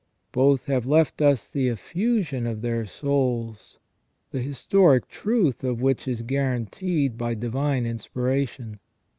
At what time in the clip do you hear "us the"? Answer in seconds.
1.21-1.67